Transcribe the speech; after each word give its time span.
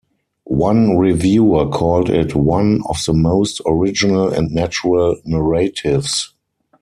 One 0.45 0.97
reviewer 0.97 1.69
called 1.69 2.09
it 2.09 2.33
"one 2.33 2.81
of 2.89 2.97
the 3.05 3.13
most 3.13 3.61
original 3.67 4.33
and 4.33 4.49
natural 4.49 5.17
narratives". 5.25 6.33